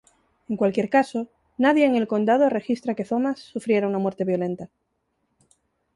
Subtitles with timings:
[0.49, 1.27] En cualquier caso,
[1.59, 4.67] nadie en el condado registra que Thomas sufriera una muerte violeta.